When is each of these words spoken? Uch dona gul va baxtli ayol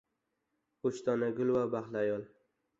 Uch 0.91 1.03
dona 1.11 1.29
gul 1.41 1.53
va 1.59 1.63
baxtli 1.77 2.03
ayol 2.05 2.29